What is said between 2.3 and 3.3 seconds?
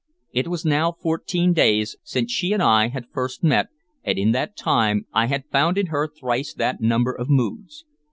she and I had